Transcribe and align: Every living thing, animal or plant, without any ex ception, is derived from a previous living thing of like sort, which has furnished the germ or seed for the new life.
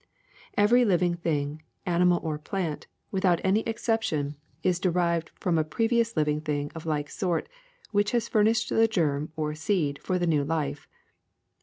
Every 0.57 0.83
living 0.83 1.13
thing, 1.13 1.61
animal 1.85 2.19
or 2.23 2.39
plant, 2.39 2.87
without 3.11 3.39
any 3.43 3.63
ex 3.67 3.85
ception, 3.85 4.33
is 4.63 4.79
derived 4.79 5.29
from 5.35 5.59
a 5.59 5.63
previous 5.63 6.17
living 6.17 6.41
thing 6.41 6.71
of 6.73 6.87
like 6.87 7.07
sort, 7.07 7.47
which 7.91 8.09
has 8.09 8.27
furnished 8.27 8.69
the 8.69 8.87
germ 8.87 9.31
or 9.35 9.53
seed 9.53 9.99
for 10.01 10.17
the 10.17 10.25
new 10.25 10.43
life. 10.43 10.87